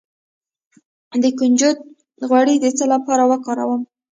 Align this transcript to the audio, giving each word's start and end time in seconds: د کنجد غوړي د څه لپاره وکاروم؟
د 1.21 1.23
کنجد 1.39 1.77
غوړي 2.29 2.55
د 2.59 2.65
څه 2.77 2.85
لپاره 2.93 3.23
وکاروم؟ 3.31 3.81